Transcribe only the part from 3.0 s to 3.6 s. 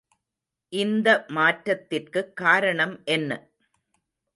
என்ன?